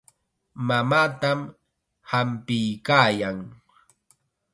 Mamaatam 0.67 1.39
hampiykaayan. 2.11 3.37